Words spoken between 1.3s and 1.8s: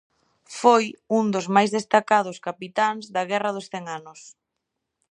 dos máis